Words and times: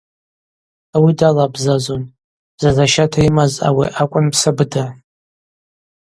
Ауи 0.95 1.11
далабзазун, 1.19 2.03
бзазащата 2.55 3.17
йымаз 3.23 3.53
ауи 3.67 3.87
акӏвын 4.01 4.27
Псабыда. 4.33 4.85